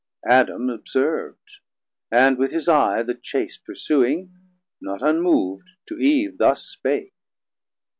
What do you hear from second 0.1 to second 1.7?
190 Adam observ'd,